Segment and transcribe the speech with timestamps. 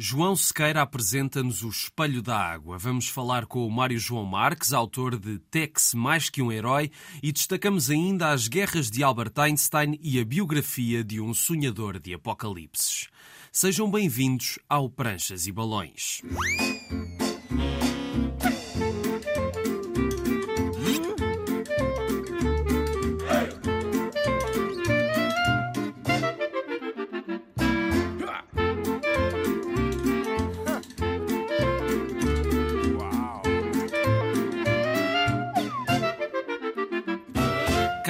[0.00, 2.78] João Sequeira apresenta-nos o Espelho da Água.
[2.78, 7.32] Vamos falar com o Mário João Marques, autor de Tex Mais Que Um Herói, e
[7.32, 13.08] destacamos ainda as guerras de Albert Einstein e a biografia de um sonhador de apocalipses.
[13.50, 16.22] Sejam bem-vindos ao Pranchas e Balões.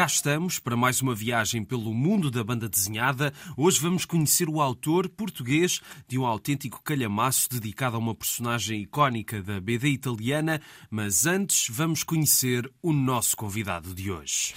[0.08, 3.32] Estamos para mais uma viagem pelo mundo da banda desenhada.
[3.56, 9.42] Hoje vamos conhecer o autor português de um autêntico calhamaço dedicado a uma personagem icónica
[9.42, 14.54] da BD italiana, mas antes vamos conhecer o nosso convidado de hoje.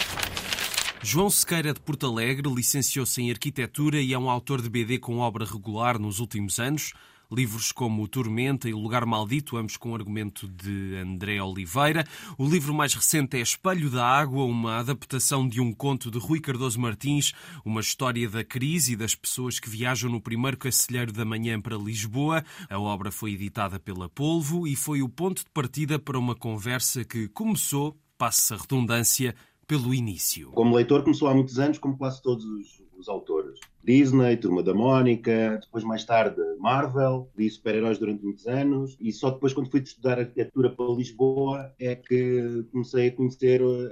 [1.03, 5.17] João Sequeira de Porto Alegre licenciou-se em Arquitetura e é um autor de BD com
[5.17, 6.93] obra regular nos últimos anos.
[7.31, 12.05] Livros como Tormenta e O Lugar Maldito, ambos com argumento de André Oliveira.
[12.37, 16.41] O livro mais recente é Espelho da Água, uma adaptação de um conto de Rui
[16.41, 17.31] Cardoso Martins,
[17.63, 21.77] uma história da crise e das pessoas que viajam no primeiro cacilheiro da manhã para
[21.77, 22.43] Lisboa.
[22.69, 27.05] A obra foi editada pela Polvo e foi o ponto de partida para uma conversa
[27.05, 29.33] que começou, passa a redundância,
[29.71, 30.51] pelo início.
[30.51, 33.57] Como leitor começou há muitos anos, como quase todos os, os autores.
[33.83, 39.31] Disney, Turma da Mónica, depois mais tarde Marvel, li super-heróis durante muitos anos e só
[39.31, 43.89] depois quando fui estudar arquitetura para Lisboa é que comecei a conhecer uh,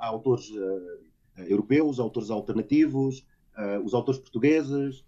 [0.00, 5.06] autores uh, europeus, autores alternativos, uh, os autores portugueses,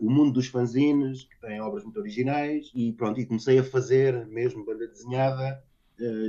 [0.00, 4.26] o mundo dos fanzines, que têm obras muito originais e pronto, e comecei a fazer
[4.26, 5.62] mesmo banda desenhada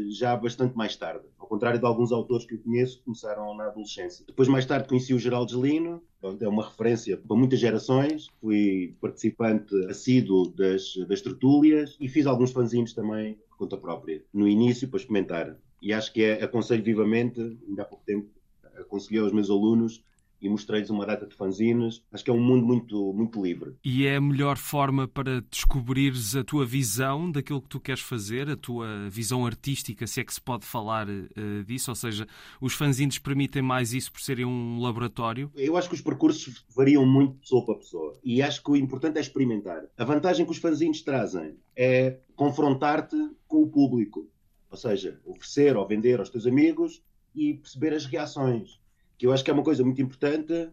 [0.10, 1.26] já bastante mais tarde.
[1.38, 4.26] Ao contrário de alguns autores que eu conheço começaram na adolescência.
[4.26, 6.02] Depois, mais tarde, conheci o Geraldo Gelino,
[6.40, 8.28] é uma referência para muitas gerações.
[8.42, 14.48] Fui participante assíduo das, das tertúlias e fiz alguns fanzines também por conta própria, no
[14.48, 15.58] início, para experimentar.
[15.82, 18.30] E acho que é, aconselho vivamente, ainda há pouco tempo,
[18.78, 20.04] aconselhei aos meus alunos
[20.42, 22.02] e mostrei-lhes uma data de fanzines.
[22.12, 23.76] Acho que é um mundo muito, muito livre.
[23.84, 28.50] E é a melhor forma para descobrires a tua visão daquilo que tu queres fazer,
[28.50, 32.28] a tua visão artística, se é que se pode falar uh, disso, ou seja,
[32.62, 35.52] os fanzines permitem mais isso por serem um laboratório?
[35.56, 38.76] Eu acho que os percursos variam muito de pessoa para pessoa e acho que o
[38.76, 39.84] importante é experimentar.
[39.98, 44.28] A vantagem que os fanzines trazem é confrontar-te com o público,
[44.70, 47.02] ou seja, oferecer ou vender aos teus amigos
[47.36, 48.80] e perceber as reações
[49.18, 50.72] que eu acho que é uma coisa muito importante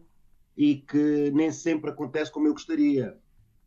[0.55, 3.17] e que nem sempre acontece como eu gostaria.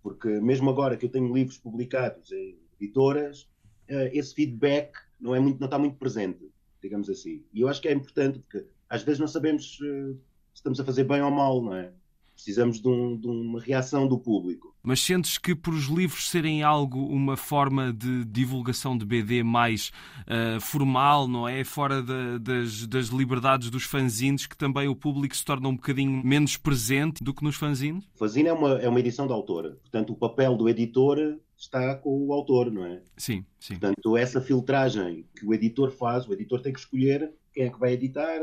[0.03, 3.51] Porque mesmo agora que eu tenho livros publicados em editoras,
[3.89, 6.49] eh, esse feedback não, é muito, não está muito presente,
[6.81, 7.45] digamos assim.
[7.53, 10.13] E eu acho que é importante, porque às vezes não sabemos eh,
[10.53, 11.93] se estamos a fazer bem ou mal, não é?
[12.39, 14.73] Precisamos de, um, de, uma reação do público.
[14.81, 19.91] Mas sentes que por os livros serem algo, uma forma de divulgação de BD mais
[20.21, 21.65] uh, formal, não é?
[21.65, 26.57] Fora das, das, liberdades dos fanzines, que também o público se torna um bocadinho menos
[26.57, 28.05] presente do que nos fanzines?
[28.15, 29.71] O fanzine é uma, é uma edição da autora.
[29.83, 31.19] Portanto, o papel do editor
[31.57, 33.03] está com o autor, não é?
[33.17, 33.75] Sim, sim.
[33.75, 37.81] Portanto, essa filtragem que o editor faz, o editor tem que escolher quem é que
[37.81, 38.39] vai editar,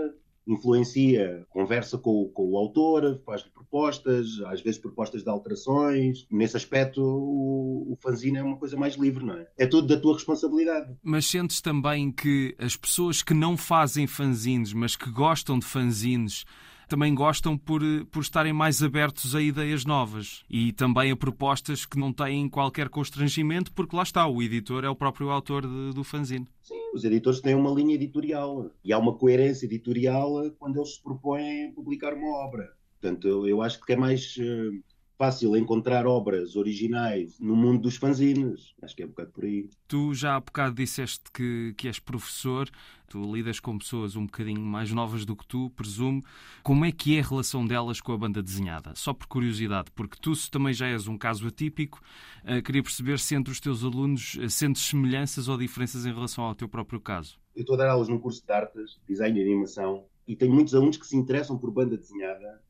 [0.48, 6.28] influencia, conversa com, com o autor, faz-lhe propostas, às vezes propostas de alterações.
[6.30, 9.48] Nesse aspecto, o, o fanzine é uma coisa mais livre, não é?
[9.58, 10.96] É tudo da tua responsabilidade.
[11.04, 16.46] Mas sentes também que as pessoas que não fazem fanzines, mas que gostam de fanzines,
[16.88, 17.82] também gostam por,
[18.12, 22.90] por estarem mais abertos a ideias novas e também a propostas que não têm qualquer
[22.90, 26.48] constrangimento, porque lá está, o editor é o próprio autor de, do fanzine.
[26.62, 31.04] Sim, os editores têm uma linha editorial e há uma coerência editorial quando eles se
[31.04, 32.74] propõem publicar uma obra.
[33.00, 34.72] Portanto, eu acho que é mais eh,
[35.18, 38.74] fácil encontrar obras originais no mundo dos fanzines.
[38.82, 39.70] Acho que é um bocado por aí.
[39.88, 42.70] Tu já há bocado disseste que, que és professor,
[43.08, 46.22] tu lidas com pessoas um bocadinho mais novas do que tu, presumo.
[46.64, 48.94] Como é que é a relação delas com a banda desenhada?
[48.96, 52.02] Só por curiosidade, porque tu também já és um caso atípico,
[52.44, 56.44] uh, queria perceber se entre os teus alunos uh, sentes semelhanças ou diferenças em relação
[56.44, 57.40] ao teu próprio caso.
[57.56, 60.76] Eu estou a dar aulas num curso de artes, design e animação, e tenho muitos
[60.76, 62.65] alunos que se interessam por banda desenhada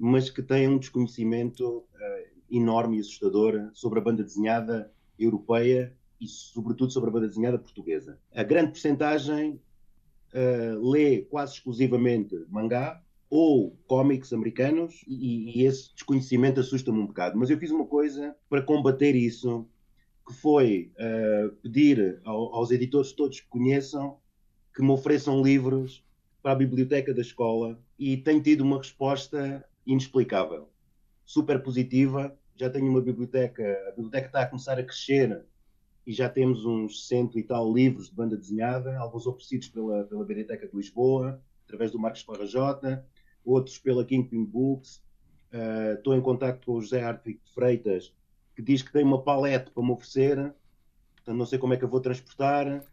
[0.00, 1.84] mas que têm um desconhecimento uh,
[2.50, 8.18] enorme e assustador sobre a banda desenhada europeia e, sobretudo, sobre a banda desenhada portuguesa.
[8.34, 9.60] A grande porcentagem
[10.32, 17.38] uh, lê quase exclusivamente mangá ou cómics americanos e, e esse desconhecimento assusta-me um bocado.
[17.38, 19.68] Mas eu fiz uma coisa para combater isso,
[20.26, 24.18] que foi uh, pedir ao, aos editores todos que conheçam
[24.74, 26.02] que me ofereçam livros
[26.42, 30.68] para a biblioteca da escola e tenho tido uma resposta inexplicável,
[31.24, 32.36] super positiva.
[32.56, 35.44] já tenho uma biblioteca, a biblioteca está a começar a crescer
[36.06, 40.24] e já temos uns cento e tal livros de banda desenhada, alguns oferecidos pela, pela
[40.24, 43.06] Biblioteca de Lisboa, através do Marcos Parrajota,
[43.44, 45.02] outros pela Kingpin Books.
[45.52, 48.14] Uh, estou em contato com o José Artvic de Freitas,
[48.54, 50.36] que diz que tem uma palete para me oferecer,
[51.16, 52.84] portanto não sei como é que eu vou transportar.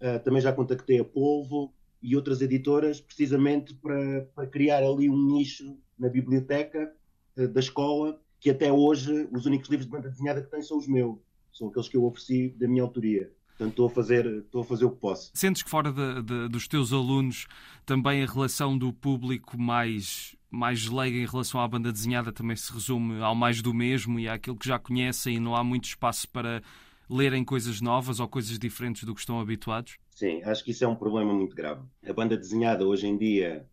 [0.00, 5.26] Uh, também já contactei a Polvo e outras editoras, precisamente para, para criar ali um
[5.26, 6.92] nicho na biblioteca
[7.36, 10.78] uh, da escola, que até hoje os únicos livros de banda desenhada que tem são
[10.78, 11.18] os meus,
[11.52, 13.32] são aqueles que eu ofereci da minha autoria.
[13.58, 15.32] Portanto, estou a fazer, estou a fazer o que posso.
[15.34, 17.48] Sentes que fora de, de, dos teus alunos
[17.84, 22.72] também a relação do público mais, mais leiga em relação à banda desenhada também se
[22.72, 26.28] resume ao mais do mesmo e àquilo que já conhecem e não há muito espaço
[26.28, 26.62] para
[27.10, 29.98] lerem coisas novas ou coisas diferentes do que estão habituados?
[30.14, 31.82] Sim, acho que isso é um problema muito grave.
[32.06, 33.66] A banda desenhada hoje em dia,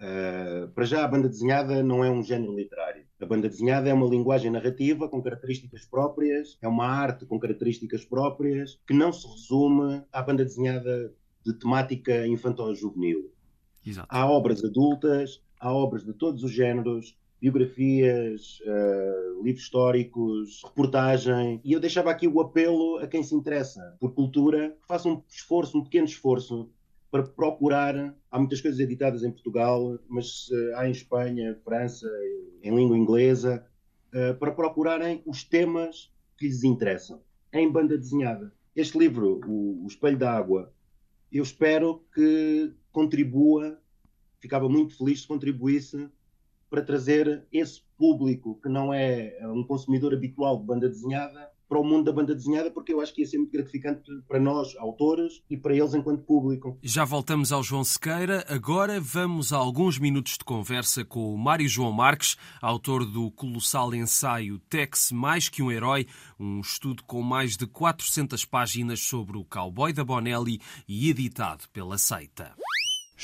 [0.00, 3.94] uh, para já a banda desenhada não é um género literário a banda desenhada é
[3.94, 9.26] uma linguagem narrativa com características próprias, é uma arte com características próprias, que não se
[9.26, 11.10] resume à banda desenhada
[11.44, 13.32] de temática infantil-juvenil.
[14.08, 21.60] Há obras adultas, há obras de todos os géneros, biografias, uh, livros históricos, reportagem.
[21.64, 25.22] E eu deixava aqui o apelo a quem se interessa por cultura que faça um
[25.28, 26.68] esforço, um pequeno esforço,
[27.14, 28.12] para procurar.
[28.28, 32.08] Há muitas coisas editadas em Portugal, mas uh, há em Espanha, França,
[32.60, 33.64] em língua inglesa,
[34.12, 37.22] uh, para procurarem os temas que lhes interessam
[37.52, 38.52] em banda desenhada.
[38.74, 40.72] Este livro, O, o Espelho da Água,
[41.30, 43.78] eu espero que contribua,
[44.40, 46.08] ficava muito feliz se contribuísse
[46.68, 51.84] para trazer esse público que não é um consumidor habitual de banda desenhada para o
[51.84, 55.42] mundo da banda desenhada, porque eu acho que ia ser muito gratificante para nós, autores,
[55.50, 56.78] e para eles enquanto público.
[56.80, 58.46] Já voltamos ao João Sequeira.
[58.48, 63.92] Agora vamos a alguns minutos de conversa com o Mário João Marques, autor do colossal
[63.92, 66.06] ensaio Tex Mais Que Um Herói,
[66.38, 71.98] um estudo com mais de 400 páginas sobre o cowboy da Bonelli e editado pela
[71.98, 72.54] Seita.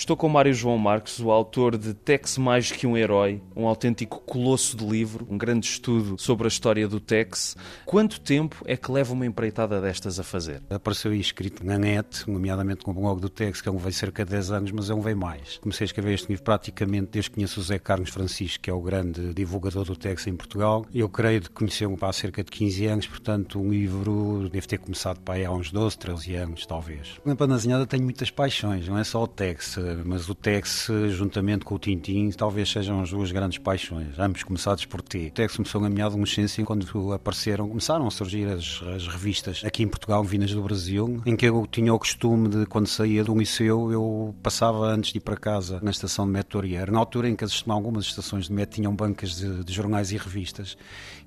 [0.00, 4.18] Estou com Mário João Marques, o autor de Tex Mais Que Um Herói, um autêntico
[4.20, 7.54] colosso de livro, um grande estudo sobre a história do Tex.
[7.84, 10.62] Quanto tempo é que leva uma empreitada destas a fazer?
[10.70, 13.92] Apareceu aí escrito na net, nomeadamente com o blog do Tex, que é um veio
[13.92, 15.58] cerca de 10 anos, mas é um veio mais.
[15.58, 18.72] Comecei a escrever este livro praticamente desde que conheço o Zé Carlos Francisco, que é
[18.72, 20.86] o grande divulgador do Tex em Portugal.
[20.94, 25.20] Eu creio de conhecer-o há cerca de 15 anos, portanto, um livro deve ter começado
[25.20, 27.20] para aí há uns 12, 13 anos, talvez.
[27.22, 31.74] Na Panazinhada tenho muitas paixões, não é só o Tex mas o Tex, juntamente com
[31.74, 35.28] o Tintin, talvez sejam as duas grandes paixões, ambos começados por T.
[35.28, 39.82] O Tex começou na minha adolescência quando apareceram, começaram a surgir as, as revistas aqui
[39.82, 43.36] em Portugal, vindas do Brasil, em que eu tinha o costume de, quando saía do
[43.36, 46.60] liceu, eu passava antes de ir para casa na estação de metro
[46.90, 50.76] Na altura em que algumas estações de metro tinham bancas de, de jornais e revistas,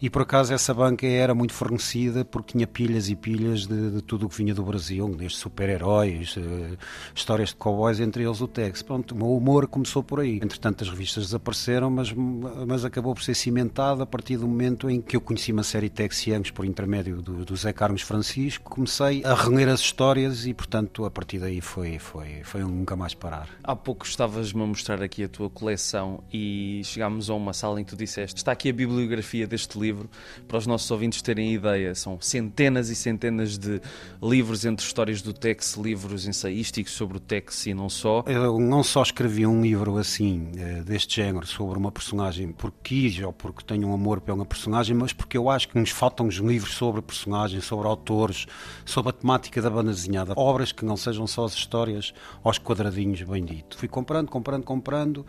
[0.02, 4.02] e por acaso essa banca era muito fornecida porque tinha pilhas e pilhas de, de
[4.02, 6.78] tudo o que vinha do Brasil, desde super-heróis, uh,
[7.16, 8.82] histórias de cowboys, entre eles o Tex.
[8.82, 10.38] Pronto, o meu humor começou por aí.
[10.38, 15.02] Entretanto, as revistas desapareceram, mas, mas acabou por ser cimentado a partir do momento em
[15.02, 18.70] que eu conheci uma série Texianos por intermédio do, do Zé Carlos Francisco.
[18.70, 22.96] Comecei a reler as histórias e, portanto, a partir daí foi, foi, foi um nunca
[22.96, 23.50] mais parar.
[23.64, 27.84] Há pouco estavas-me a mostrar aqui a tua coleção e chegámos a uma sala em
[27.84, 30.10] que tu disseste: está aqui a bibliografia deste livro,
[30.48, 31.96] para os nossos ouvintes terem ideia.
[31.96, 33.82] São centenas e centenas de
[34.22, 38.24] livros entre histórias do Tex, livros ensaísticos sobre o Tex e não só.
[38.34, 43.24] Eu não só escrevi um livro assim, eh, deste género, sobre uma personagem porque quis
[43.24, 46.38] ou porque tenho um amor pela personagem, mas porque eu acho que nos faltam os
[46.38, 48.48] livros sobre personagens, sobre autores,
[48.86, 50.34] sobre a temática da banda desenhada.
[50.36, 52.12] Obras que não sejam só as histórias
[52.44, 53.78] aos quadradinhos, bem dito.
[53.78, 55.24] Fui comprando, comprando, comprando,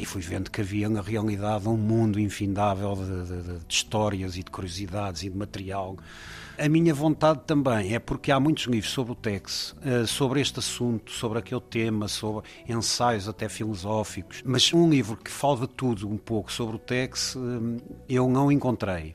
[0.00, 4.42] e fui vendo que havia na realidade um mundo infindável de, de, de, histórias e
[4.42, 5.94] de curiosidades e de material.
[6.58, 10.58] A minha vontade também é porque há muitos livros sobre o Tex, eh, sobre este
[10.58, 16.08] assunto, sobre aquele tema, sobre ensaios até filosóficos, mas um livro que fala de tudo
[16.08, 19.14] um pouco sobre o Tex eh, eu não encontrei.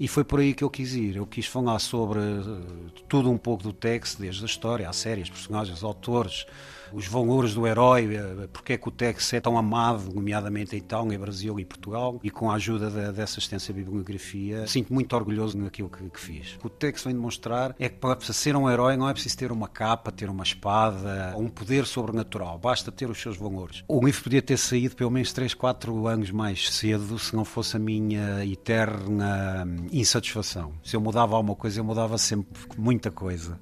[0.00, 1.16] E foi por aí que eu quis ir.
[1.16, 5.20] Eu quis falar sobre eh, tudo um pouco do Tex, desde a história, a série,
[5.20, 6.46] os personagens, autores,
[6.92, 10.78] os valores do herói, eh, porque é que o Tex é tão amado, nomeadamente em
[10.78, 15.56] Itália, Brasil e Portugal, e com a ajuda de, dessa extensa bibliografia, sinto muito orgulhoso
[15.58, 16.54] naquilo que, que fiz.
[16.56, 19.36] O que o Tex vem demonstrar é que para ser um herói não é preciso
[19.38, 23.84] ter uma capa, ter uma espada, um poder sobrenatural, basta ter os seus valores.
[23.88, 27.76] O livro podia ter saído pelo menos 3, 4 anos mais cedo se não fosse
[27.76, 30.72] a minha eterna insatisfação.
[30.82, 33.58] Se eu mudava alguma coisa, eu mudava sempre muita coisa.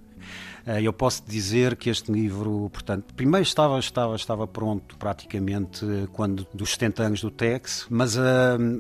[0.66, 6.46] Eh, eu posso dizer que este livro, portanto, primeiro estava, estava, estava pronto praticamente quando
[6.52, 8.20] dos 70 anos do Tex, mas uh,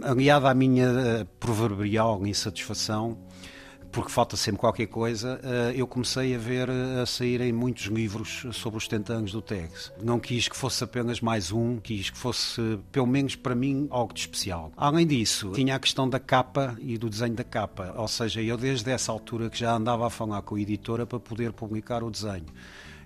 [0.04, 3.18] aliado à minha proverbial insatisfação,
[3.92, 8.46] porque falta sempre qualquer coisa, eh, eu comecei a ver eh, a saírem muitos livros
[8.52, 9.92] sobre os 70 anos do TEGS.
[10.02, 14.14] Não quis que fosse apenas mais um, quis que fosse, pelo menos para mim, algo
[14.14, 14.72] de especial.
[14.76, 18.56] Além disso, tinha a questão da capa e do desenho da capa, ou seja, eu
[18.56, 22.10] desde essa altura que já andava a falar com a editora para poder publicar o
[22.10, 22.46] desenho.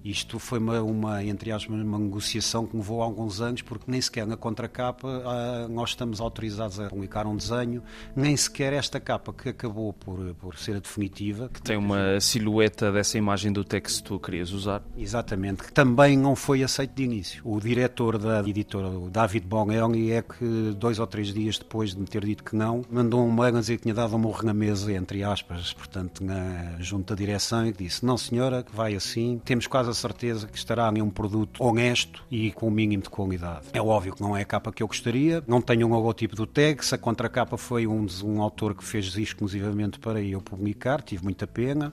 [0.04, 4.26] Isto foi uma, uma, entre aspas, uma negociação que levou alguns anos, porque nem sequer
[4.26, 7.82] na contracapa ah, nós estamos autorizados a publicar um desenho,
[8.14, 11.48] nem sequer esta capa que acabou por, por ser a definitiva.
[11.48, 14.82] Que tem uma silhueta dessa imagem do texto que tu querias usar.
[14.94, 17.42] Exatamente, que também não foi aceito de início.
[17.42, 22.00] O diretor da editora, o David Bonelli, é que dois ou três dias depois de
[22.00, 24.44] me ter dito que não, mandou um mail a dizer que tinha dado um morro
[24.44, 28.94] na mesa, entre aspas, portanto, na junta da direção, e disse: Não, senhora, que vai
[28.94, 33.10] assim, temos quase certeza que estará em um produto honesto e com o mínimo de
[33.10, 33.66] qualidade.
[33.72, 36.46] É óbvio que não é a capa que eu gostaria, não tenho um logotipo do
[36.46, 41.46] Tex, a contracapa foi um, um autor que fez exclusivamente para eu publicar, tive muita
[41.46, 41.92] pena.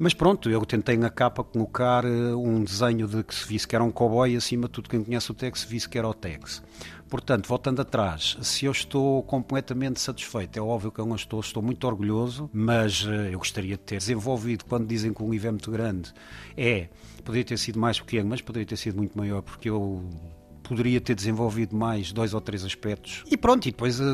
[0.00, 3.74] Mas pronto, eu tentei na capa colocar eh, um desenho de que se visse que
[3.74, 6.62] era um cowboy, acima de tudo quem conhece o Tex visse que era o Tex.
[7.08, 11.60] Portanto, voltando atrás, se eu estou completamente satisfeito, é óbvio que eu não estou, estou
[11.60, 15.50] muito orgulhoso, mas eh, eu gostaria de ter desenvolvido, quando dizem que o livro é
[15.50, 16.12] muito grande,
[16.56, 16.88] é,
[17.24, 20.08] poderia ter sido mais pequeno, mas poderia ter sido muito maior, porque eu
[20.68, 23.24] poderia ter desenvolvido mais dois ou três aspectos.
[23.30, 24.04] E pronto, e depois eh,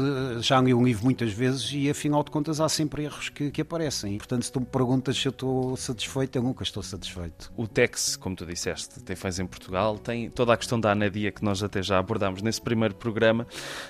[0.40, 3.60] já li um livro muitas vezes e afinal de contas há sempre erros que, que
[3.60, 4.16] aparecem.
[4.16, 7.52] Portanto, se tu me perguntas se eu estou satisfeito, eu nunca estou satisfeito.
[7.56, 11.32] O Tex, como tu disseste, tem fãs em Portugal, tem toda a questão da anadia
[11.32, 13.46] que nós até já abordámos nesse primeiro programa.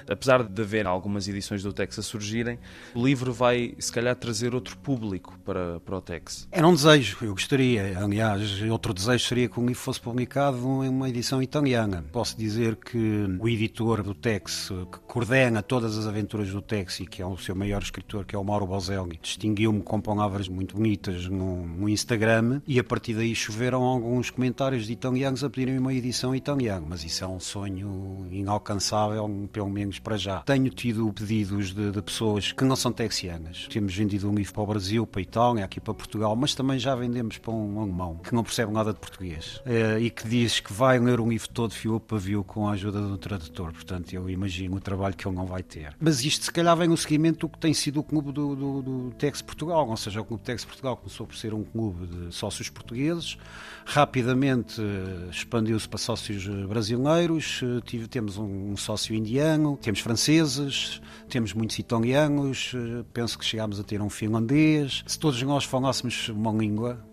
[0.09, 2.59] Apesar de haver algumas edições do Tex a surgirem,
[2.95, 6.49] o livro vai, se calhar, trazer outro público para, para o Tex.
[6.51, 7.99] Era um desejo, eu gostaria.
[7.99, 12.05] Aliás, outro desejo seria que o livro fosse publicado em uma edição italiana.
[12.11, 17.01] Posso dizer dizer que o editor do Tex, que coordena todas as aventuras do Tex
[17.01, 20.49] e que é o seu maior escritor, que é o Mauro Bozelli, distinguiu-me com palavras
[20.49, 25.51] muito bonitas no, no, Instagram e a partir daí choveram alguns comentários de italianos a
[25.51, 30.41] pedirem uma edição italiana, mas isso é um sonho inalcançável, pelo menos para já.
[30.43, 33.67] Tenho tido pedidos de, de pessoas que não são texianas.
[33.69, 36.79] Temos vendido um livro para o Brasil, para a Itália, aqui para Portugal, mas também
[36.79, 40.61] já vendemos para um alemão que não percebe nada de português eh, e que diz
[40.61, 44.13] que vai ler um livro todo fio para fio com a ajuda do tradutor, portanto
[44.13, 45.97] eu imagino o trabalho que ele não vai ter.
[45.99, 48.83] Mas isto se calhar vem no seguimento do que tem sido o clube do, do,
[48.83, 52.35] do Tex Portugal, ou seja, o clube Tex Portugal começou por ser um clube de
[52.35, 53.37] sócios portugueses,
[53.85, 60.01] rapidamente eh, expandiu-se para sócios eh, brasileiros, eh, tive, temos um, um sócio indiano, temos
[60.01, 62.75] franceses, temos muitos italianos,
[63.13, 65.03] penso que chegámos a ter um finlandês.
[65.07, 67.05] Se todos nós falássemos uma língua,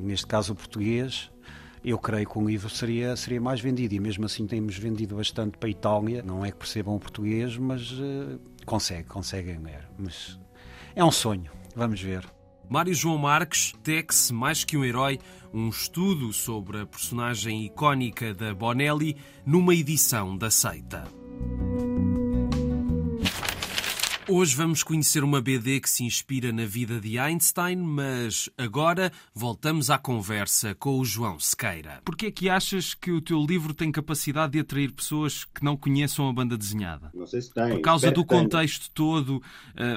[0.00, 1.30] neste caso o português,
[1.84, 5.56] eu creio que o livro seria, seria mais vendido e mesmo assim temos vendido bastante
[5.58, 6.22] para a Itália.
[6.22, 9.88] Não é que percebam o português, mas uh, consegue, conseguem ler.
[9.98, 10.38] Mas
[10.94, 12.24] é um sonho, vamos ver.
[12.68, 15.18] Mário João Marques, Tex, Mais que um Herói,
[15.54, 19.16] um estudo sobre a personagem icónica da Bonelli
[19.46, 21.04] numa edição da Seita.
[24.30, 29.88] Hoje vamos conhecer uma BD que se inspira na vida de Einstein, mas agora voltamos
[29.88, 32.02] à conversa com o João Sequeira.
[32.04, 35.64] Por que é que achas que o teu livro tem capacidade de atrair pessoas que
[35.64, 37.10] não conheçam a banda desenhada?
[37.14, 37.70] Não sei se tem.
[37.70, 39.42] Por causa do contexto todo, uh,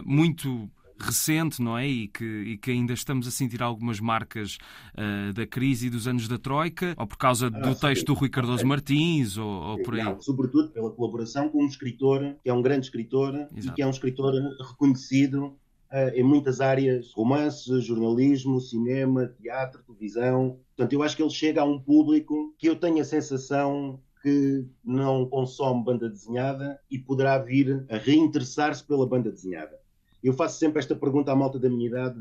[0.06, 0.72] muito
[1.02, 1.88] recente, não é?
[1.88, 4.58] E que, e que ainda estamos a sentir algumas marcas
[4.96, 7.80] uh, da crise e dos anos da Troika, ou por causa ah, do sim.
[7.80, 10.04] texto do Rui Cardoso Martins, ou, ou, por aí?
[10.04, 13.68] Não, sobretudo pela colaboração com um escritor que é um grande escritor Exato.
[13.68, 14.34] e que é um escritor
[14.70, 15.46] reconhecido
[15.92, 20.60] uh, em muitas áreas, romance, jornalismo, cinema, teatro, televisão.
[20.76, 24.66] Portanto, eu acho que ele chega a um público que eu tenho a sensação que
[24.84, 29.81] não consome banda desenhada e poderá vir a reinteressar-se pela banda desenhada.
[30.24, 32.20] Eu faço sempre esta pergunta à malta da minha idade: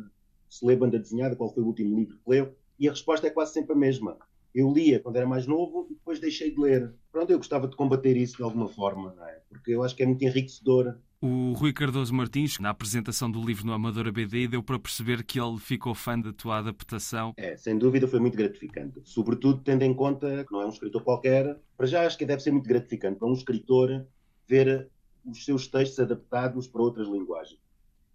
[0.49, 2.55] se lê banda desenhada, qual foi o último livro que leu?
[2.79, 4.17] E a resposta é quase sempre a mesma.
[4.55, 6.93] Eu lia quando era mais novo e depois deixei de ler.
[7.13, 9.41] Pronto, eu gostava de combater isso de alguma forma, não é?
[9.49, 10.97] Porque eu acho que é muito enriquecedor.
[11.21, 15.39] O Rui Cardoso Martins, na apresentação do livro no Amadora BD, deu para perceber que
[15.39, 17.35] ele ficou fã da tua adaptação.
[17.37, 19.01] É, sem dúvida foi muito gratificante.
[19.05, 21.61] Sobretudo tendo em conta que não é um escritor qualquer.
[21.77, 24.07] Para já acho que deve ser muito gratificante para um escritor
[24.49, 24.89] ver
[25.25, 27.61] os seus textos adaptados para outras linguagens.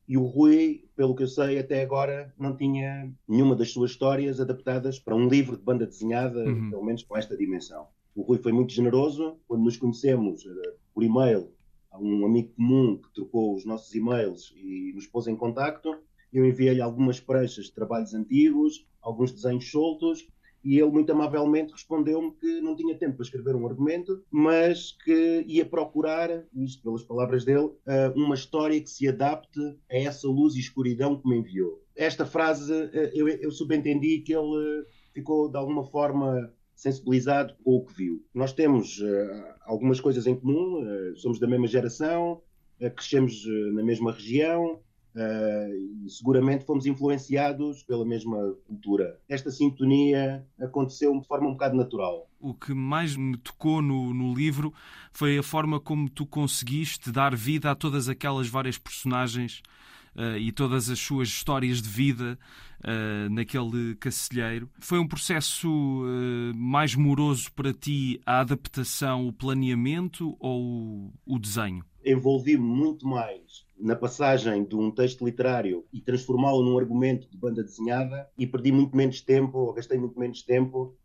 [0.07, 4.39] E o Rui, pelo que eu sei, até agora não tinha nenhuma das suas histórias
[4.39, 6.69] adaptadas para um livro de banda desenhada, uhum.
[6.69, 7.87] pelo menos com esta dimensão.
[8.15, 9.37] O Rui foi muito generoso.
[9.47, 10.51] Quando nos conhecemos uh,
[10.93, 11.51] por e-mail,
[11.99, 15.97] um amigo comum que trocou os nossos e-mails e nos pôs em contacto.
[16.31, 20.27] Eu enviei-lhe algumas pranchas de trabalhos antigos, alguns desenhos soltos,
[20.65, 25.45] e ele muito amavelmente respondeu-me que não tinha tempo para escrever um argumento, mas que
[25.47, 29.59] ia procurar, isto pelas palavras dele, eh, uma história que se adapte
[29.91, 31.83] a essa luz e escuridão que me enviou.
[31.95, 37.85] Esta frase, eh, eu, eu subentendi que ele ficou de alguma forma sensibilizado com o
[37.85, 38.25] que viu.
[38.33, 39.01] Nós temos
[39.61, 40.83] algumas coisas em comum,
[41.15, 42.41] somos da mesma geração,
[42.97, 44.81] crescemos na mesma região,
[45.17, 49.19] e seguramente fomos influenciados pela mesma cultura.
[49.29, 52.29] Esta sintonia aconteceu de forma um bocado natural.
[52.39, 54.73] O que mais me tocou no, no livro
[55.11, 59.63] foi a forma como tu conseguiste dar vida a todas aquelas várias personagens
[60.15, 62.37] uh, e todas as suas histórias de vida
[62.81, 64.69] uh, naquele cacilheiro.
[64.79, 71.83] Foi um processo uh, mais moroso para ti a adaptação, o planeamento ou o desenho?
[72.03, 77.63] Envolvi-me muito mais na passagem de um texto literário e transformá-lo num argumento de banda
[77.63, 80.95] desenhada e perdi muito menos tempo, ou gastei muito menos tempo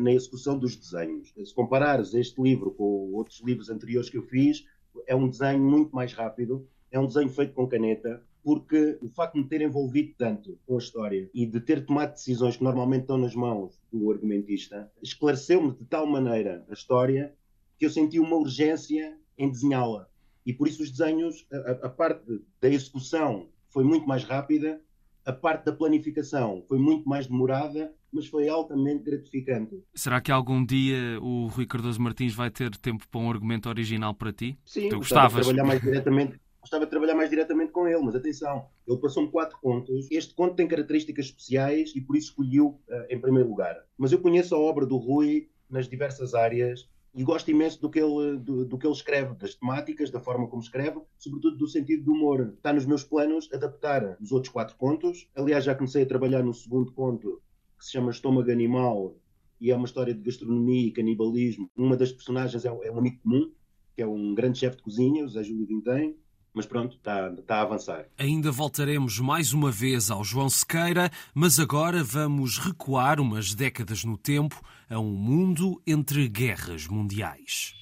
[0.00, 1.32] na execução dos desenhos.
[1.34, 4.64] Se comparares este livro com outros livros anteriores que eu fiz,
[5.06, 9.34] é um desenho muito mais rápido, é um desenho feito com caneta, porque o facto
[9.34, 13.02] de me ter envolvido tanto com a história e de ter tomado decisões que normalmente
[13.02, 17.34] estão nas mãos do argumentista, esclareceu-me de tal maneira a história
[17.78, 20.09] que eu senti uma urgência em desenhá-la.
[20.44, 22.24] E por isso os desenhos, a, a, parte
[22.60, 24.80] da execução foi muito mais rápida,
[25.24, 29.82] a parte da planificação foi muito mais demorada, mas foi altamente gratificante.
[29.94, 34.14] Será que algum dia o Rui Cardoso Martins vai ter tempo para um argumento original
[34.14, 34.58] para ti?
[34.64, 38.14] Sim, tu gostavas de trabalhar mais diretamente gostava de trabalhar mais diretamente com ele, mas
[38.14, 40.06] atenção, ele passou-me quatro contos.
[40.10, 43.76] Este conto tem características especiais e por isso escolhi-o uh, em primeiro lugar.
[43.96, 47.98] Mas eu conheço a obra do Rui nas diversas áreas e gosto imenso do que,
[47.98, 52.04] ele, do, do, que ele escreve, das temáticas, da forma como escreve, sobretudo do sentido
[52.04, 52.54] do humor.
[52.56, 55.28] Está nos meus planos adaptar os outros quatro contos.
[55.34, 57.42] Aliás, já comecei a trabalhar no segundo conto,
[57.78, 59.16] que se chama Estômago Animal,
[59.60, 61.70] e é uma história de gastronomia e canibalismo.
[61.76, 63.52] Uma das personagens é, é um amigo comum,
[63.94, 66.16] que é um grande chefe de cozinha, o Zé Júlio Vintém,
[66.54, 68.06] mas pronto, está, está a avançar.
[68.18, 74.16] Ainda voltaremos mais uma vez ao João Sequeira, mas agora vamos recuar umas décadas no
[74.16, 77.74] tempo a um mundo entre guerras mundiais.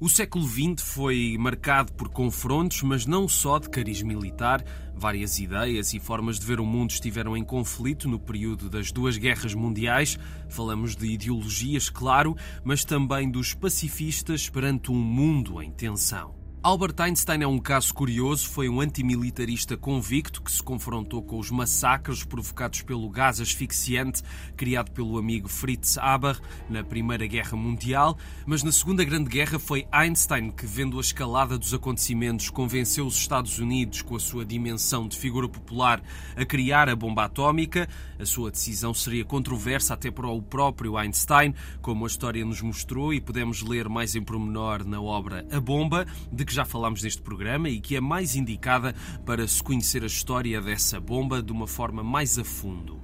[0.00, 4.64] O século XX foi marcado por confrontos, mas não só de cariz militar.
[4.94, 9.16] Várias ideias e formas de ver o mundo estiveram em conflito no período das duas
[9.16, 10.16] guerras mundiais.
[10.48, 16.37] Falamos de ideologias, claro, mas também dos pacifistas perante um mundo em tensão.
[16.60, 18.48] Albert Einstein é um caso curioso.
[18.48, 24.24] Foi um antimilitarista convicto que se confrontou com os massacres provocados pelo gás asfixiante
[24.56, 26.36] criado pelo amigo Fritz Haber
[26.68, 28.18] na Primeira Guerra Mundial.
[28.44, 33.16] Mas na Segunda Grande Guerra foi Einstein que, vendo a escalada dos acontecimentos, convenceu os
[33.16, 36.02] Estados Unidos, com a sua dimensão de figura popular,
[36.36, 37.88] a criar a bomba atómica.
[38.18, 43.14] A sua decisão seria controversa até para o próprio Einstein, como a história nos mostrou
[43.14, 47.20] e podemos ler mais em pormenor na obra A Bomba, de que já falámos neste
[47.20, 48.94] programa e que é mais indicada
[49.26, 53.02] para se conhecer a história dessa bomba de uma forma mais a fundo.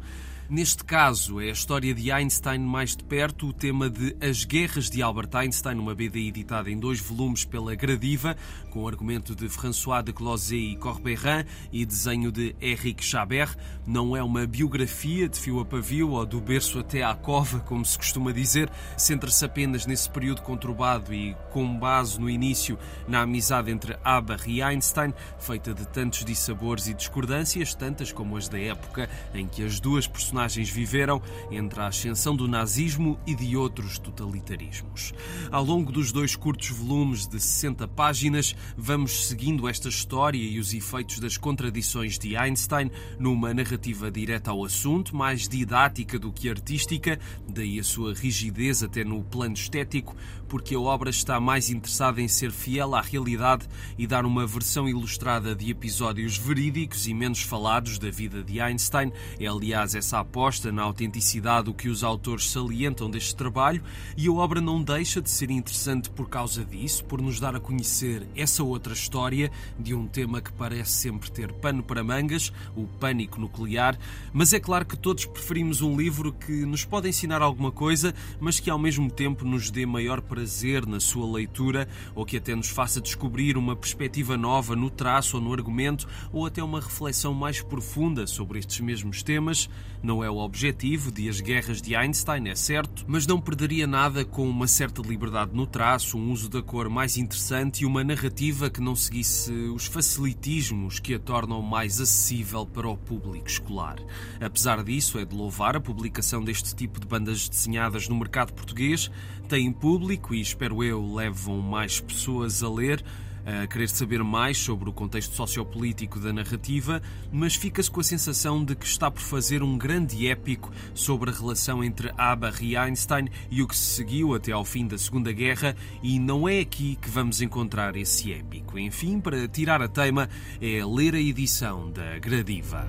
[0.49, 4.91] Neste caso, é a história de Einstein mais de perto, o tema de As Guerras
[4.91, 8.37] de Albert Einstein, uma BD editada em dois volumes pela Gradiva,
[8.71, 13.57] com o argumento de François de Closet e Corberan e desenho de Henrique Chabert.
[13.87, 17.83] Não é uma biografia de fio a pavio ou do berço até à cova, como
[17.83, 22.79] se costuma dizer, centra-se apenas nesse período conturbado e com base no início
[23.09, 28.47] na amizade entre Haber e Einstein, feita de tantos dissabores e discordâncias, tantas como as
[28.47, 33.37] da época em que as duas personagens personagens viveram entre a ascensão do nazismo e
[33.37, 35.13] de outros totalitarismos.
[35.51, 40.75] Ao longo dos dois curtos volumes de 60 páginas, vamos seguindo esta história e os
[40.75, 47.19] efeitos das contradições de Einstein numa narrativa direta ao assunto, mais didática do que artística,
[47.49, 50.17] daí a sua rigidez até no plano estético,
[50.49, 54.89] porque a obra está mais interessada em ser fiel à realidade e dar uma versão
[54.89, 59.13] ilustrada de episódios verídicos e menos falados da vida de Einstein.
[59.39, 63.83] É, aliás, essa aposta na autenticidade o que os autores salientam deste trabalho
[64.17, 67.61] e a obra não deixa de ser interessante por causa disso, por nos dar a
[67.61, 72.87] conhecer essa outra história de um tema que parece sempre ter pano para mangas, o
[72.87, 73.99] pânico nuclear,
[74.33, 78.59] mas é claro que todos preferimos um livro que nos pode ensinar alguma coisa, mas
[78.59, 82.69] que ao mesmo tempo nos dê maior prazer na sua leitura ou que até nos
[82.69, 87.61] faça descobrir uma perspectiva nova no traço ou no argumento ou até uma reflexão mais
[87.61, 89.69] profunda sobre estes mesmos temas.
[90.03, 93.85] Não não é o objetivo de As Guerras de Einstein, é certo, mas não perderia
[93.85, 98.05] nada com uma certa liberdade no traço, um uso da cor mais interessante e uma
[98.05, 103.97] narrativa que não seguisse os facilitismos que a tornam mais acessível para o público escolar.
[104.41, 109.11] Apesar disso, é de louvar a publicação deste tipo de bandas desenhadas no mercado português,
[109.49, 113.05] têm público e, espero eu, levam mais pessoas a ler
[113.45, 117.03] a querer saber mais sobre o contexto sociopolítico da narrativa,
[117.33, 121.33] mas fica-se com a sensação de que está por fazer um grande épico sobre a
[121.33, 125.33] relação entre Haber e Einstein e o que se seguiu até ao fim da Segunda
[125.33, 128.79] Guerra, e não é aqui que vamos encontrar esse épico.
[128.79, 130.29] Enfim, para tirar a teima,
[130.61, 132.89] é ler a edição da Gradiva.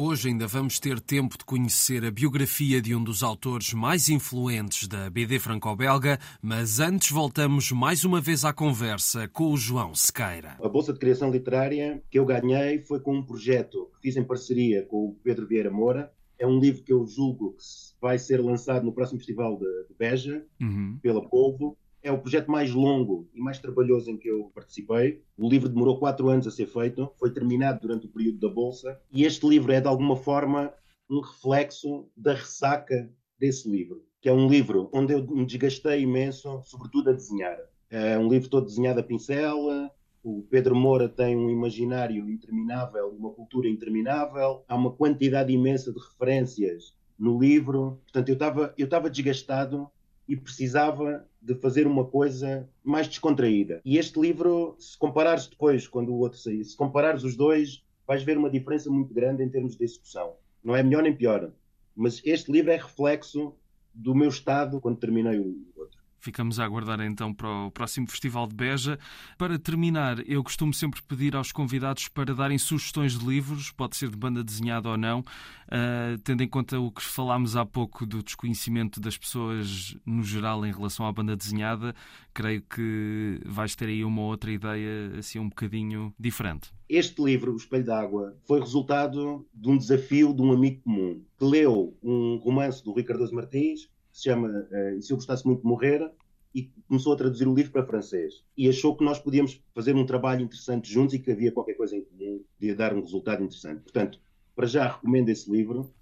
[0.00, 4.86] Hoje ainda vamos ter tempo de conhecer a biografia de um dos autores mais influentes
[4.86, 10.56] da BD franco-belga, mas antes voltamos mais uma vez à conversa com o João Sequeira.
[10.62, 14.22] A Bolsa de Criação Literária que eu ganhei foi com um projeto que fiz em
[14.22, 16.12] parceria com o Pedro Vieira Moura.
[16.38, 17.64] É um livro que eu julgo que
[18.00, 20.96] vai ser lançado no próximo Festival de Beja, uhum.
[21.02, 25.22] pela Polvo é o projeto mais longo e mais trabalhoso em que eu participei.
[25.36, 29.00] O livro demorou quatro anos a ser feito, foi terminado durante o período da Bolsa,
[29.12, 30.72] e este livro é, de alguma forma,
[31.10, 36.60] um reflexo da ressaca desse livro, que é um livro onde eu me desgastei imenso,
[36.64, 37.56] sobretudo a desenhar.
[37.90, 39.90] É um livro todo desenhado a pincel,
[40.22, 45.98] o Pedro Moura tem um imaginário interminável, uma cultura interminável, há uma quantidade imensa de
[45.98, 48.00] referências no livro.
[48.04, 49.90] Portanto, eu estava eu desgastado
[50.28, 53.80] e precisava de fazer uma coisa mais descontraída.
[53.84, 58.22] E este livro, se comparares depois, quando o outro sair, se comparares os dois, vais
[58.22, 60.34] ver uma diferença muito grande em termos de execução.
[60.62, 61.50] Não é melhor nem pior,
[61.96, 63.54] mas este livro é reflexo
[63.94, 65.97] do meu estado quando terminei o outro.
[66.20, 68.98] Ficamos a aguardar então para o próximo Festival de Beja.
[69.36, 74.10] Para terminar, eu costumo sempre pedir aos convidados para darem sugestões de livros, pode ser
[74.10, 78.22] de banda desenhada ou não, uh, tendo em conta o que falámos há pouco do
[78.22, 81.94] desconhecimento das pessoas no geral em relação à banda desenhada,
[82.34, 86.72] creio que vais ter aí uma outra ideia assim um bocadinho diferente.
[86.88, 91.44] Este livro, O Espelho d'Água, foi resultado de um desafio de um amigo comum que
[91.44, 95.66] leu um romance do Ricardo Martins se chama uh, E Se Eu Gostasse Muito de
[95.68, 96.10] Morrer,
[96.52, 98.42] e começou a traduzir o livro para francês.
[98.56, 101.94] E achou que nós podíamos fazer um trabalho interessante juntos e que havia qualquer coisa
[101.94, 103.82] em comum, podia dar um resultado interessante.
[103.82, 104.18] Portanto,
[104.56, 105.94] para já recomendo esse livro.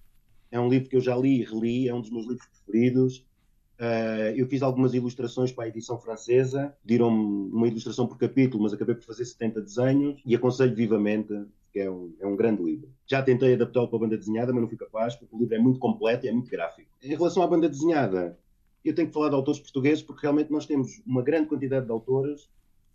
[0.51, 3.19] É um livro que eu já li e reli, é um dos meus livros preferidos.
[3.79, 8.73] Uh, eu fiz algumas ilustrações para a edição francesa, pediram-me uma ilustração por capítulo, mas
[8.73, 11.35] acabei por fazer 70 desenhos e aconselho vivamente
[11.81, 12.89] é um, é um grande livro.
[13.07, 15.59] Já tentei adaptá-lo para a banda desenhada, mas não fui capaz, porque o livro é
[15.59, 16.91] muito completo e é muito gráfico.
[17.03, 18.39] Em relação à banda desenhada,
[18.85, 21.93] eu tenho que falar de autores portugueses, porque realmente nós temos uma grande quantidade de
[21.93, 22.49] autores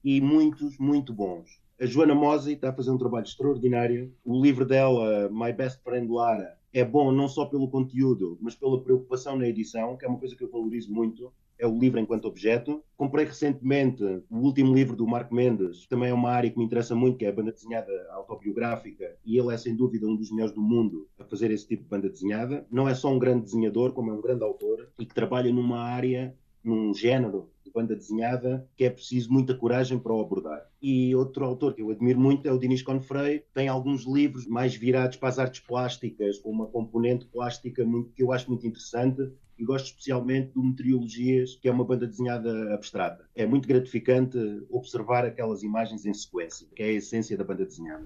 [0.04, 1.62] e muitos, muito bons.
[1.80, 4.14] A Joana Mosi está a fazer um trabalho extraordinário.
[4.24, 8.82] O livro dela, My Best Friend Lara, é bom não só pelo conteúdo, mas pela
[8.82, 12.26] preocupação na edição, que é uma coisa que eu valorizo muito é o livro enquanto
[12.26, 12.84] objeto.
[12.98, 16.96] Comprei recentemente o último livro do Marco Mendes, também é uma área que me interessa
[16.96, 20.56] muito, que é a banda desenhada autobiográfica, e ele é sem dúvida um dos melhores
[20.56, 22.66] do mundo a fazer esse tipo de banda desenhada.
[22.72, 25.80] Não é só um grande desenhador, como é um grande autor, e que trabalha numa
[25.80, 30.66] área, num género de banda desenhada que é preciso muita coragem para o abordar.
[30.82, 34.76] E outro autor que eu admiro muito é o Dinis Confrei, tem alguns livros mais
[34.76, 39.32] virados para as artes plásticas, com uma componente plástica muito, que eu acho muito interessante,
[39.62, 43.30] e gosto especialmente do Meteorologias, que é uma banda desenhada abstrata.
[43.36, 44.38] É muito gratificante
[44.72, 48.04] observar aquelas imagens em sequência, que é a essência da banda desenhada.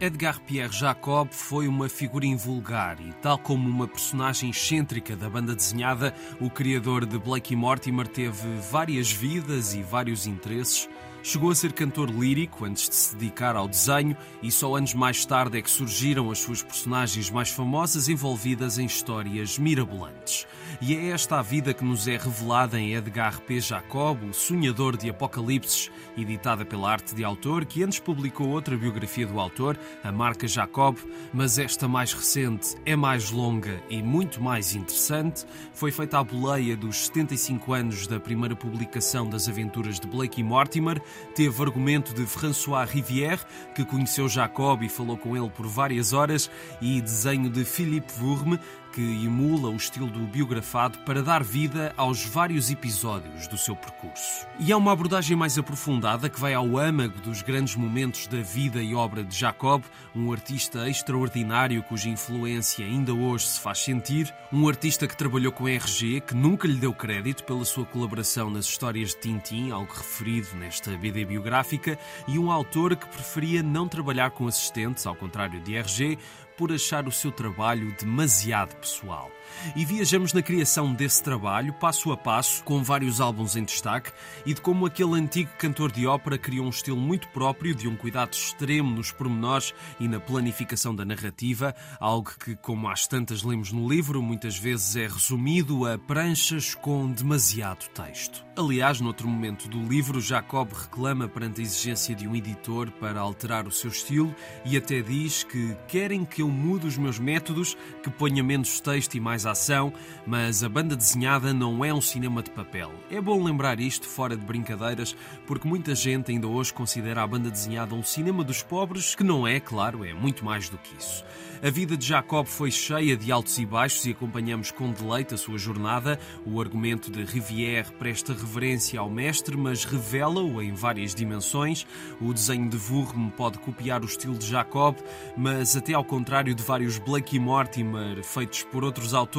[0.00, 5.54] Edgar Pierre Jacob foi uma figura invulgar e, tal como uma personagem excêntrica da banda
[5.54, 10.88] desenhada, o criador de Blake e Mortimer teve várias vidas e vários interesses.
[11.22, 15.26] Chegou a ser cantor lírico antes de se dedicar ao desenho e só anos mais
[15.26, 20.46] tarde é que surgiram as suas personagens mais famosas envolvidas em histórias mirabolantes.
[20.80, 23.60] E é esta a vida que nos é revelada em Edgar P.
[23.60, 29.26] Jacob, o Sonhador de Apocalipses, editada pela Arte de Autor, que antes publicou outra biografia
[29.26, 30.96] do autor, a marca Jacob,
[31.34, 35.44] mas esta mais recente é mais longa e muito mais interessante.
[35.74, 40.44] Foi feita a boleia dos 75 anos da primeira publicação das aventuras de Blake e
[40.44, 41.02] Mortimer,
[41.34, 43.44] teve argumento de François Rivière,
[43.74, 48.58] que conheceu Jacob e falou com ele por várias horas, e desenho de Philippe Vourme,
[48.92, 54.46] que emula o estilo do biografado para dar vida aos vários episódios do seu percurso.
[54.58, 58.82] E é uma abordagem mais aprofundada que vai ao âmago dos grandes momentos da vida
[58.82, 59.82] e obra de Jacob,
[60.14, 65.68] um artista extraordinário cuja influência ainda hoje se faz sentir, um artista que trabalhou com
[65.68, 70.48] RG, que nunca lhe deu crédito pela sua colaboração nas histórias de Tintin, algo referido
[70.56, 75.76] nesta BD biográfica, e um autor que preferia não trabalhar com assistentes, ao contrário de
[75.76, 76.18] RG,
[76.60, 79.32] por achar o seu trabalho demasiado pessoal.
[79.76, 84.12] E viajamos na criação desse trabalho, passo a passo, com vários álbuns em destaque,
[84.44, 87.96] e de como aquele antigo cantor de ópera criou um estilo muito próprio, de um
[87.96, 93.72] cuidado extremo nos pormenores e na planificação da narrativa, algo que, como às tantas lemos
[93.72, 98.44] no livro, muitas vezes é resumido a pranchas com demasiado texto.
[98.56, 103.66] Aliás, noutro momento do livro, Jacob reclama perante a exigência de um editor para alterar
[103.66, 104.34] o seu estilo
[104.64, 109.14] e até diz que querem que eu mude os meus métodos, que ponha menos texto
[109.14, 109.92] e mais ação,
[110.26, 112.92] mas a banda desenhada não é um cinema de papel.
[113.10, 117.50] É bom lembrar isto fora de brincadeiras, porque muita gente ainda hoje considera a banda
[117.50, 121.24] desenhada um cinema dos pobres, que não é, claro, é muito mais do que isso.
[121.62, 125.36] A vida de Jacob foi cheia de altos e baixos e acompanhamos com deleite a
[125.36, 126.18] sua jornada.
[126.46, 131.86] O argumento de Rivière presta reverência ao mestre, mas revela-o em várias dimensões.
[132.18, 134.96] O desenho de Vurme pode copiar o estilo de Jacob,
[135.36, 139.29] mas até ao contrário de vários Blake e Mortimer feitos por outros autores,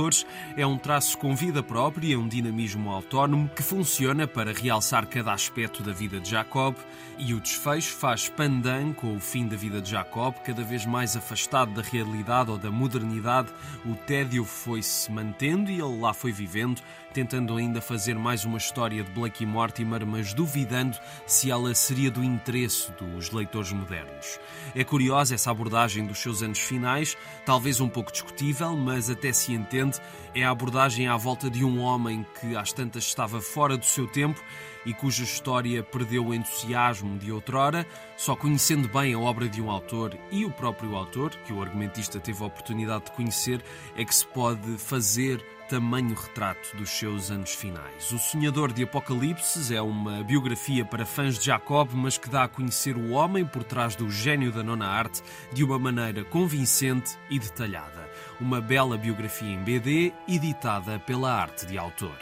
[0.55, 5.83] é um traço com vida própria, um dinamismo autónomo que funciona para realçar cada aspecto
[5.83, 6.75] da vida de Jacob
[7.17, 11.15] e o desfecho faz pandan com o fim da vida de Jacob, cada vez mais
[11.15, 13.49] afastado da realidade ou da modernidade,
[13.85, 16.81] o tédio foi-se mantendo e ele lá foi vivendo,
[17.13, 22.09] tentando ainda fazer mais uma história de Blake e Mortimer, mas duvidando se ela seria
[22.09, 24.39] do interesse dos leitores modernos.
[24.73, 29.53] É curiosa essa abordagem dos seus anos finais, talvez um pouco discutível, mas até se
[29.53, 29.99] entende.
[30.33, 34.07] É a abordagem à volta de um homem que às tantas estava fora do seu
[34.07, 34.41] tempo
[34.85, 37.85] e cuja história perdeu o entusiasmo de outrora,
[38.17, 42.19] só conhecendo bem a obra de um autor e o próprio autor, que o argumentista
[42.19, 43.61] teve a oportunidade de conhecer,
[43.95, 48.11] é que se pode fazer tamanho retrato dos seus anos finais.
[48.11, 52.47] O Sonhador de Apocalipse é uma biografia para fãs de Jacob, mas que dá a
[52.49, 57.39] conhecer o homem por trás do gênio da nona arte de uma maneira convincente e
[57.39, 58.05] detalhada.
[58.41, 62.17] Uma bela biografia em BD, editada pela Arte de Autor.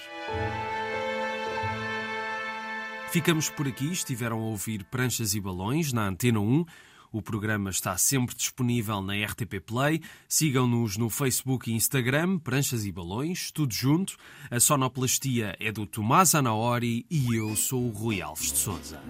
[3.10, 3.92] Ficamos por aqui.
[3.92, 6.66] Estiveram a ouvir Pranchas e Balões na Antena 1.
[7.12, 10.02] O programa está sempre disponível na RTP Play.
[10.28, 14.16] Sigam-nos no Facebook e Instagram, Pranchas e Balões, tudo junto.
[14.52, 19.02] A sonoplastia é do Tomás Anaori e eu sou o Rui Alves de Souza.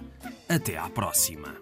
[0.48, 1.54] Até à próxima.